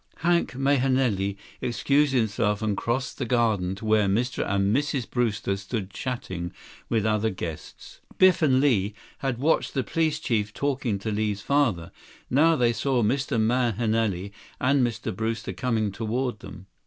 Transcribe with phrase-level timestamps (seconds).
[0.21, 4.43] Hank Mahenili excused himself and crossed the garden to where Mr.
[4.49, 5.07] and Mrs.
[5.07, 6.53] Brewster stood chatting
[6.89, 8.01] with other guests.
[8.17, 11.91] Biff and Li had watched the police chief talking to Li's father.
[12.31, 13.39] Now they saw Mr.
[13.39, 15.15] Mahenili and Mr.
[15.15, 16.65] Brewster coming toward them.